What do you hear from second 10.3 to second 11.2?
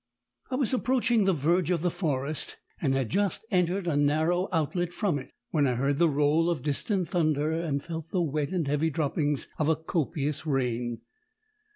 rain.